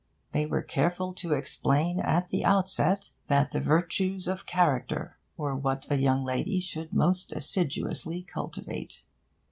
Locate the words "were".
0.47-0.63, 5.37-5.55